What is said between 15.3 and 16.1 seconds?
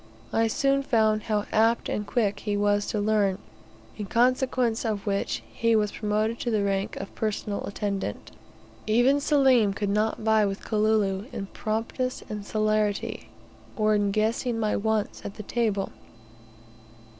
the table.